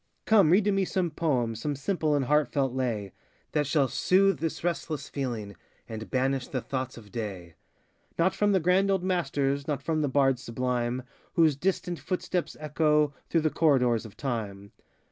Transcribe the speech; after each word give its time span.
Come, 0.25 0.49
read 0.49 0.63
to 0.63 0.71
me 0.71 0.83
some 0.83 1.11
poem, 1.11 1.53
Some 1.53 1.75
simple 1.75 2.15
and 2.15 2.25
heartfelt 2.25 2.73
lay, 2.73 3.11
That 3.51 3.67
shall 3.67 3.87
soothe 3.87 4.39
this 4.39 4.63
restless 4.63 5.07
feeling, 5.07 5.55
And 5.87 6.09
banish 6.09 6.47
the 6.47 6.59
thoughts 6.59 6.97
of 6.97 7.11
day. 7.11 7.53
Not 8.17 8.33
from 8.33 8.51
the 8.51 8.59
grand 8.59 8.89
old 8.89 9.03
masters, 9.03 9.67
Not 9.67 9.83
from 9.83 10.01
the 10.01 10.09
bards 10.09 10.41
sublime, 10.41 11.03
Whose 11.33 11.55
distant 11.55 11.99
footsteps 11.99 12.57
echo 12.59 13.13
Through 13.29 13.41
the 13.41 13.51
corridors 13.51 14.03
of 14.03 14.17
Time. 14.17 14.71